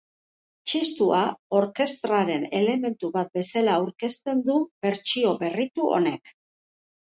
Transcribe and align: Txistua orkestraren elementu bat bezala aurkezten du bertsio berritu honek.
Txistua 0.69 1.19
orkestraren 1.59 2.47
elementu 2.61 3.11
bat 3.19 3.31
bezala 3.41 3.77
aurkezten 3.85 4.45
du 4.51 4.59
bertsio 4.89 5.39
berritu 5.47 5.95
honek. 6.01 6.37